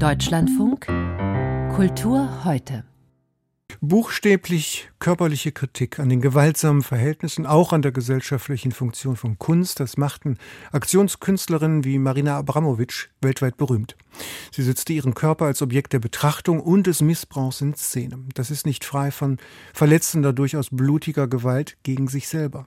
Deutschlandfunk 0.00 0.86
Kultur 1.74 2.44
heute. 2.46 2.84
Buchstäblich 3.82 4.88
körperliche 4.98 5.52
Kritik 5.52 5.98
an 5.98 6.08
den 6.08 6.22
gewaltsamen 6.22 6.80
Verhältnissen, 6.82 7.44
auch 7.44 7.74
an 7.74 7.82
der 7.82 7.92
gesellschaftlichen 7.92 8.72
Funktion 8.72 9.16
von 9.16 9.38
Kunst, 9.38 9.78
das 9.78 9.98
machten 9.98 10.38
Aktionskünstlerinnen 10.72 11.84
wie 11.84 11.98
Marina 11.98 12.38
Abramovic 12.38 13.10
weltweit 13.20 13.58
berühmt. 13.58 13.96
Sie 14.52 14.62
setzte 14.62 14.94
ihren 14.94 15.12
Körper 15.12 15.44
als 15.44 15.60
Objekt 15.60 15.92
der 15.92 15.98
Betrachtung 16.00 16.60
und 16.60 16.86
des 16.86 17.02
Missbrauchs 17.02 17.60
in 17.60 17.74
Szene. 17.74 18.20
Das 18.32 18.50
ist 18.50 18.64
nicht 18.64 18.86
frei 18.86 19.10
von 19.10 19.36
verletzender, 19.74 20.32
durchaus 20.32 20.70
blutiger 20.70 21.28
Gewalt 21.28 21.76
gegen 21.82 22.08
sich 22.08 22.26
selber. 22.28 22.66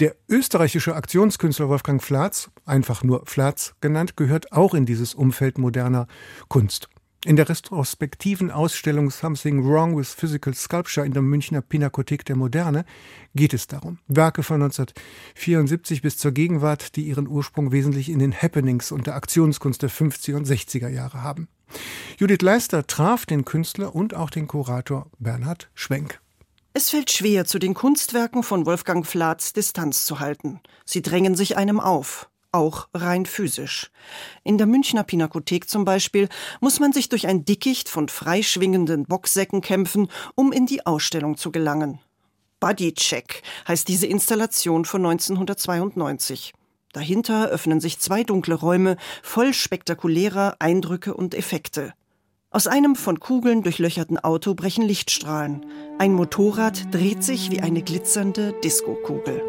Der 0.00 0.16
österreichische 0.28 0.94
Aktionskünstler 0.94 1.68
Wolfgang 1.68 2.02
Flatz, 2.02 2.50
einfach 2.64 3.02
nur 3.02 3.26
Flatz 3.26 3.74
genannt, 3.80 4.16
gehört 4.16 4.52
auch 4.52 4.74
in 4.74 4.86
dieses 4.86 5.14
Umfeld 5.14 5.58
moderner 5.58 6.06
Kunst. 6.48 6.88
In 7.26 7.36
der 7.36 7.50
retrospektiven 7.50 8.50
Ausstellung 8.50 9.10
Something 9.10 9.62
Wrong 9.68 9.94
with 9.94 10.14
Physical 10.14 10.54
Sculpture 10.54 11.04
in 11.04 11.12
der 11.12 11.20
Münchner 11.20 11.60
Pinakothek 11.60 12.24
der 12.24 12.34
Moderne 12.34 12.86
geht 13.34 13.52
es 13.52 13.66
darum. 13.66 13.98
Werke 14.08 14.42
von 14.42 14.62
1974 14.62 16.00
bis 16.00 16.16
zur 16.16 16.32
Gegenwart, 16.32 16.96
die 16.96 17.02
ihren 17.02 17.28
Ursprung 17.28 17.72
wesentlich 17.72 18.08
in 18.08 18.20
den 18.20 18.32
Happenings 18.32 18.90
und 18.90 19.06
der 19.06 19.16
Aktionskunst 19.16 19.82
der 19.82 19.90
50er 19.90 20.36
und 20.36 20.46
60er 20.46 20.88
Jahre 20.88 21.22
haben. 21.22 21.48
Judith 22.16 22.40
Leister 22.40 22.86
traf 22.86 23.26
den 23.26 23.44
Künstler 23.44 23.94
und 23.94 24.14
auch 24.14 24.30
den 24.30 24.46
Kurator 24.46 25.10
Bernhard 25.18 25.68
Schwenk. 25.74 26.20
Es 26.72 26.90
fällt 26.90 27.10
schwer, 27.10 27.44
zu 27.44 27.58
den 27.58 27.74
Kunstwerken 27.74 28.42
von 28.42 28.64
Wolfgang 28.64 29.06
Flatz 29.06 29.52
Distanz 29.52 30.06
zu 30.06 30.20
halten. 30.20 30.60
Sie 30.84 31.02
drängen 31.02 31.34
sich 31.34 31.56
einem 31.56 31.80
auf 31.80 32.30
auch 32.52 32.88
rein 32.94 33.26
physisch. 33.26 33.90
In 34.42 34.58
der 34.58 34.66
Münchner 34.66 35.04
Pinakothek 35.04 35.68
zum 35.68 35.84
Beispiel 35.84 36.28
muss 36.60 36.80
man 36.80 36.92
sich 36.92 37.08
durch 37.08 37.26
ein 37.26 37.44
Dickicht 37.44 37.88
von 37.88 38.08
freischwingenden 38.08 39.04
Boxsäcken 39.04 39.60
kämpfen, 39.60 40.08
um 40.34 40.52
in 40.52 40.66
die 40.66 40.86
Ausstellung 40.86 41.36
zu 41.36 41.52
gelangen. 41.52 42.00
Bodycheck 42.58 43.42
heißt 43.68 43.88
diese 43.88 44.06
Installation 44.06 44.84
von 44.84 45.06
1992. 45.06 46.52
Dahinter 46.92 47.48
öffnen 47.48 47.80
sich 47.80 48.00
zwei 48.00 48.24
dunkle 48.24 48.56
Räume 48.56 48.96
voll 49.22 49.54
spektakulärer 49.54 50.56
Eindrücke 50.58 51.14
und 51.14 51.34
Effekte. 51.34 51.94
Aus 52.52 52.66
einem 52.66 52.96
von 52.96 53.20
Kugeln 53.20 53.62
durchlöcherten 53.62 54.18
Auto 54.18 54.54
brechen 54.54 54.82
Lichtstrahlen. 54.82 55.64
Ein 56.00 56.14
Motorrad 56.14 56.92
dreht 56.92 57.22
sich 57.22 57.52
wie 57.52 57.60
eine 57.60 57.80
glitzernde 57.80 58.54
Diskokugel. 58.64 59.40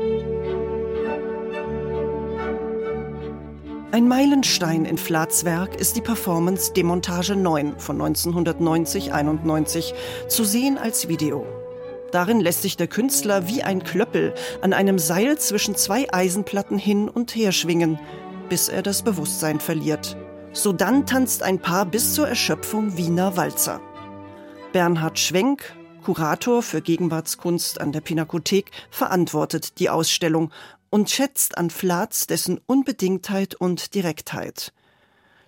Ein 3.91 4.07
Meilenstein 4.07 4.85
in 4.85 4.99
Flats 4.99 5.45
Werk 5.45 5.73
ist 5.81 5.95
die 5.95 6.01
Performance 6.01 6.73
Demontage 6.73 7.35
9 7.35 7.79
von 7.79 7.99
1990-91, 7.99 9.95
zu 10.27 10.43
sehen 10.43 10.77
als 10.77 11.07
Video. 11.07 11.47
Darin 12.11 12.39
lässt 12.39 12.61
sich 12.61 12.77
der 12.77 12.87
Künstler 12.87 13.47
wie 13.47 13.63
ein 13.63 13.83
Klöppel 13.83 14.35
an 14.61 14.73
einem 14.73 14.99
Seil 14.99 15.39
zwischen 15.39 15.75
zwei 15.75 16.05
Eisenplatten 16.13 16.77
hin 16.77 17.09
und 17.09 17.35
her 17.35 17.51
schwingen, 17.51 17.97
bis 18.47 18.69
er 18.69 18.83
das 18.83 19.01
Bewusstsein 19.01 19.59
verliert. 19.59 20.17
Sodann 20.53 21.05
tanzt 21.05 21.43
ein 21.43 21.59
Paar 21.59 21.85
bis 21.85 22.13
zur 22.13 22.27
Erschöpfung 22.27 22.97
Wiener 22.97 23.37
Walzer. 23.37 23.79
Bernhard 24.73 25.17
Schwenk, 25.17 25.73
Kurator 26.03 26.61
für 26.61 26.81
Gegenwartskunst 26.81 27.79
an 27.79 27.93
der 27.93 28.01
Pinakothek, 28.01 28.69
verantwortet 28.89 29.79
die 29.79 29.89
Ausstellung 29.89 30.51
und 30.89 31.09
schätzt 31.09 31.57
an 31.57 31.69
Flatz 31.69 32.27
dessen 32.27 32.59
Unbedingtheit 32.65 33.55
und 33.55 33.95
Direktheit. 33.95 34.73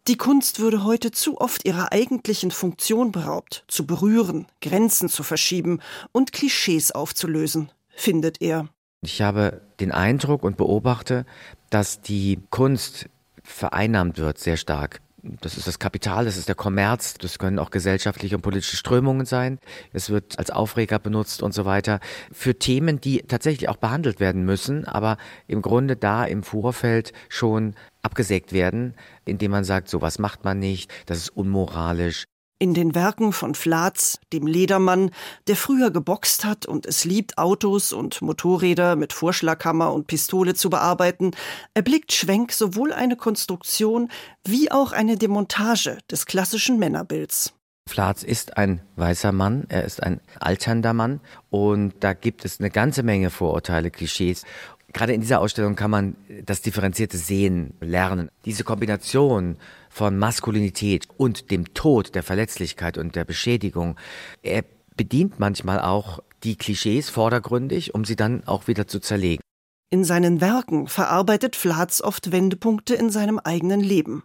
Die 0.08 0.16
Kunst 0.16 0.62
würde 0.62 0.86
heute 0.86 1.12
zu 1.12 1.40
oft 1.40 1.66
ihrer 1.66 1.92
eigentlichen 1.92 2.52
Funktion 2.52 3.12
beraubt, 3.12 3.66
zu 3.68 3.86
berühren, 3.86 4.48
Grenzen 4.62 5.10
zu 5.10 5.24
verschieben 5.24 5.82
und 6.14 6.32
Klischees 6.32 6.92
aufzulösen, 6.92 7.72
findet 7.90 8.42
er. 8.42 8.70
Ich 9.02 9.22
habe 9.22 9.62
den 9.82 9.92
Eindruck 9.92 10.44
und 10.44 10.56
beobachte, 10.56 11.26
dass 11.70 12.02
die 12.02 12.40
Kunst 12.52 13.10
vereinnahmt 13.44 14.18
wird 14.18 14.40
sehr 14.40 14.58
stark. 14.58 15.02
Das 15.24 15.56
ist 15.56 15.68
das 15.68 15.80
Kapital, 15.80 16.26
das 16.26 16.36
ist 16.36 16.50
der 16.50 16.56
Kommerz, 16.56 17.14
das 17.14 17.40
können 17.40 17.58
auch 17.58 17.70
gesellschaftliche 17.70 18.36
und 18.36 18.42
politische 18.42 18.76
Strömungen 18.76 19.26
sein. 19.26 19.58
Es 19.94 20.10
wird 20.10 20.38
als 20.38 20.52
Aufreger 20.52 21.00
benutzt 21.00 21.42
und 21.42 21.54
so 21.54 21.64
weiter. 21.64 22.02
Für 22.34 22.60
Themen, 22.60 23.00
die 23.00 23.20
tatsächlich 23.22 23.70
auch 23.70 23.78
behandelt 23.78 24.20
werden 24.20 24.44
müssen, 24.44 24.86
aber 24.86 25.16
im 25.48 25.62
Grunde 25.62 25.96
da 25.96 26.26
im 26.26 26.44
Vorfeld 26.44 27.14
schon 27.30 27.74
abgesägt 28.02 28.52
werden, 28.52 28.96
indem 29.24 29.52
man 29.52 29.64
sagt, 29.64 29.88
sowas 29.88 30.20
macht 30.20 30.44
man 30.44 30.60
nicht, 30.60 30.92
das 31.06 31.20
ist 31.20 31.30
unmoralisch, 31.30 32.26
in 32.64 32.74
den 32.74 32.96
Werken 32.96 33.34
von 33.34 33.56
Flatz, 33.56 34.20
dem 34.32 34.48
Ledermann, 34.48 35.12
der 35.48 35.58
früher 35.58 35.92
geboxt 35.92 36.46
hat 36.46 36.66
und 36.66 36.86
es 36.86 37.04
liebt, 37.04 37.38
Autos 37.38 37.92
und 37.92 38.22
Motorräder 38.22 38.96
mit 38.96 39.12
Vorschlaghammer 39.12 39.92
und 39.94 40.08
Pistole 40.08 40.54
zu 40.54 40.70
bearbeiten, 40.70 41.32
erblickt 41.74 42.14
Schwenk 42.14 42.54
sowohl 42.54 42.94
eine 42.94 43.18
Konstruktion 43.18 44.10
wie 44.48 44.72
auch 44.72 44.94
eine 44.94 45.18
Demontage 45.18 45.98
des 46.10 46.26
klassischen 46.26 46.80
Männerbilds. 46.80 47.54
Flatz 47.86 48.24
ist 48.24 48.56
ein 48.56 48.80
weißer 48.96 49.34
Mann, 49.34 49.66
er 49.68 49.84
ist 49.84 50.02
ein 50.02 50.22
alternder 50.40 50.94
Mann 50.94 51.20
und 51.50 51.94
da 52.00 52.14
gibt 52.14 52.46
es 52.46 52.62
eine 52.62 52.70
ganze 52.70 53.04
Menge 53.04 53.30
Vorurteile, 53.30 53.92
Klischees. 53.92 54.46
Gerade 54.94 55.14
in 55.14 55.22
dieser 55.22 55.42
Ausstellung 55.42 55.76
kann 55.76 55.90
man 55.90 56.16
das 56.46 56.62
differenzierte 56.62 57.18
Sehen 57.18 57.74
lernen. 57.82 58.30
Diese 58.46 58.64
Kombination 58.64 59.58
von 59.90 60.18
Maskulinität 60.18 61.08
und 61.18 61.50
dem 61.50 61.74
Tod, 61.74 62.14
der 62.14 62.24
Verletzlichkeit 62.24 62.98
und 63.00 63.16
der 63.16 63.26
Beschädigung. 63.26 63.98
Er 64.44 64.64
bedient 64.96 65.40
manchmal 65.40 65.80
auch 65.80 66.20
die 66.44 66.56
Klischees 66.56 67.10
vordergründig, 67.10 67.96
um 67.96 68.06
sie 68.06 68.16
dann 68.16 68.44
auch 68.46 68.68
wieder 68.68 68.88
zu 68.88 69.00
zerlegen. 69.00 69.42
In 69.90 70.04
seinen 70.04 70.42
Werken 70.42 70.88
verarbeitet 70.88 71.56
Flatz 71.56 72.02
oft 72.02 72.32
Wendepunkte 72.32 72.96
in 72.96 73.10
seinem 73.10 73.40
eigenen 73.40 73.80
Leben. 73.80 74.24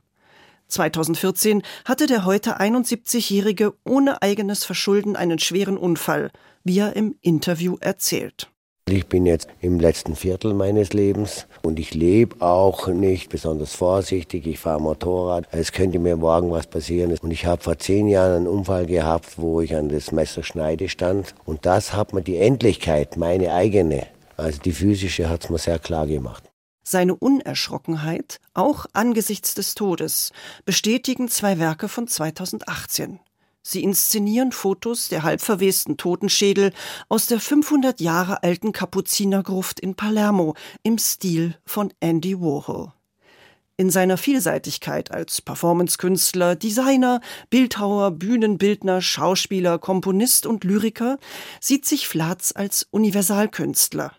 2014 0.69 1.63
hatte 1.87 2.07
der 2.07 2.25
heute 2.25 2.61
71-Jährige 2.61 3.75
ohne 3.85 4.21
eigenes 4.21 4.65
Verschulden 4.65 5.17
einen 5.17 5.39
schweren 5.39 5.79
Unfall, 5.79 6.31
wie 6.63 6.79
er 6.79 6.95
im 6.95 7.17
Interview 7.23 7.77
erzählt. 7.81 8.51
Ich 8.91 9.07
bin 9.07 9.27
jetzt 9.27 9.49
im 9.61 9.79
letzten 9.79 10.17
Viertel 10.17 10.55
meines 10.55 10.95
Lebens 10.95 11.47
und 11.63 11.79
ich 11.79 11.93
lebe 11.93 12.41
auch 12.41 12.87
nicht 12.89 13.29
besonders 13.29 13.75
vorsichtig. 13.75 14.47
Ich 14.47 14.59
fahre 14.61 14.81
Motorrad. 14.81 15.47
Es 15.51 15.73
könnte 15.73 15.99
mir 15.99 16.17
morgen 16.17 16.51
was 16.51 16.67
passieren. 16.67 17.15
Und 17.21 17.31
ich 17.31 17.45
habe 17.45 17.63
vor 17.63 17.79
zehn 17.79 18.09
Jahren 18.09 18.37
einen 18.37 18.47
Unfall 18.47 18.87
gehabt, 18.87 19.37
wo 19.37 19.61
ich 19.61 19.77
an 19.77 19.91
das 19.91 20.11
Messerschneide 20.11 20.89
stand. 20.89 21.35
Und 21.45 21.67
das 21.67 21.93
hat 21.93 22.15
mir 22.15 22.23
die 22.23 22.39
Endlichkeit, 22.39 23.19
meine 23.19 23.53
eigene, 23.53 24.07
also 24.39 24.59
die 24.59 24.73
physische, 24.73 25.29
hat 25.29 25.45
es 25.45 25.51
mir 25.51 25.59
sehr 25.59 25.79
klar 25.79 26.07
gemacht. 26.07 26.45
Seine 26.83 27.15
Unerschrockenheit, 27.15 28.41
auch 28.55 28.87
angesichts 28.95 29.55
des 29.55 29.75
Todes, 29.75 30.33
bestätigen 30.65 31.29
zwei 31.29 31.59
Werke 31.59 31.89
von 31.89 32.09
2018. 32.09 33.21
Sie 33.63 33.83
inszenieren 33.83 34.53
Fotos 34.53 35.09
der 35.09 35.23
halbverwesten 35.23 35.97
Totenschädel 35.97 36.73
aus 37.09 37.27
der 37.27 37.41
500 37.41 38.01
Jahre 38.01 38.43
alten 38.43 38.73
Kapuzinergruft 38.73 39.81
in 39.81 39.95
Palermo 39.95 40.55
im 40.83 40.99
Stil 40.99 41.57
von 41.67 41.93
Andy 42.01 42.41
Warhol. 42.41 42.93
In 43.77 43.91
seiner 43.91 44.17
Vielseitigkeit 44.17 45.13
als 45.13 45.41
Performancekünstler, 45.41 46.57
Designer, 46.57 47.21
Bildhauer, 47.49 48.11
Bühnenbildner, 48.11 49.01
Schauspieler, 49.01 49.79
Komponist 49.79 50.47
und 50.47 50.65
Lyriker 50.65 51.19
sieht 51.61 51.85
sich 51.85 52.09
Flatz 52.09 52.53
als 52.57 52.89
Universalkünstler, 52.91 54.15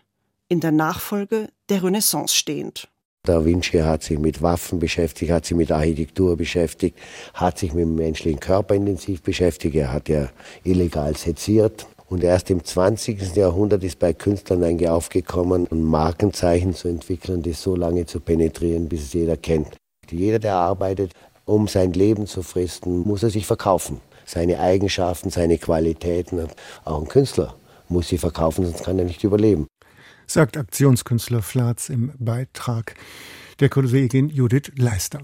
in 0.48 0.60
der 0.60 0.72
Nachfolge 0.72 1.50
der 1.68 1.82
Renaissance 1.82 2.34
stehend. 2.34 2.88
Da 3.26 3.44
Vinci 3.44 3.78
hat 3.80 4.02
sich 4.02 4.18
mit 4.18 4.40
Waffen 4.40 4.78
beschäftigt, 4.78 5.30
hat 5.30 5.44
sich 5.44 5.54
mit 5.54 5.70
Architektur 5.70 6.38
beschäftigt, 6.38 6.98
hat 7.34 7.58
sich 7.58 7.74
mit 7.74 7.84
dem 7.84 7.94
menschlichen 7.94 8.40
Körper 8.40 8.74
intensiv 8.74 9.20
beschäftigt. 9.22 9.76
Er 9.76 9.92
hat 9.92 10.08
ja 10.08 10.30
illegal 10.64 11.14
seziert. 11.16 11.86
Und 12.08 12.24
erst 12.24 12.50
im 12.50 12.64
20. 12.64 13.36
Jahrhundert 13.36 13.84
ist 13.84 13.98
bei 13.98 14.14
Künstlern 14.14 14.64
eigentlich 14.64 14.88
aufgekommen, 14.88 15.68
ein 15.70 15.82
Markenzeichen 15.82 16.74
zu 16.74 16.88
entwickeln, 16.88 17.42
das 17.42 17.62
so 17.62 17.76
lange 17.76 18.06
zu 18.06 18.20
penetrieren, 18.20 18.88
bis 18.88 19.02
es 19.02 19.12
jeder 19.12 19.36
kennt. 19.36 19.76
Jeder, 20.10 20.38
der 20.38 20.54
arbeitet, 20.54 21.12
um 21.44 21.68
sein 21.68 21.92
Leben 21.92 22.26
zu 22.26 22.42
fristen, 22.42 23.00
muss 23.00 23.22
er 23.22 23.30
sich 23.30 23.46
verkaufen. 23.46 24.00
Seine 24.24 24.60
Eigenschaften, 24.60 25.28
seine 25.28 25.58
Qualitäten. 25.58 26.48
Auch 26.86 27.02
ein 27.02 27.08
Künstler 27.08 27.54
muss 27.88 28.08
sie 28.08 28.18
verkaufen, 28.18 28.64
sonst 28.64 28.82
kann 28.82 28.98
er 28.98 29.04
nicht 29.04 29.22
überleben 29.22 29.66
sagt 30.30 30.56
Aktionskünstler 30.56 31.42
Flatz 31.42 31.88
im 31.88 32.12
Beitrag 32.18 32.94
der 33.58 33.68
Kollegin 33.68 34.28
Judith 34.28 34.70
Leister. 34.76 35.22